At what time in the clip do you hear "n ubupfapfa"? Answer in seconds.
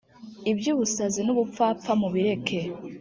1.23-1.91